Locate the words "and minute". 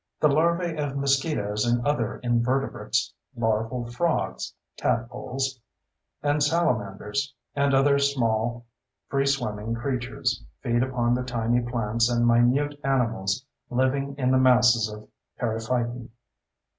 12.09-12.79